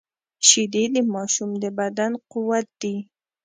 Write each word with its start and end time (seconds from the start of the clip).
شیدې 0.47 0.83
د 0.95 0.97
ماشوم 1.13 1.51
د 1.63 1.65
بدن 1.79 2.11
قوت 2.31 2.67
دي 2.81 2.95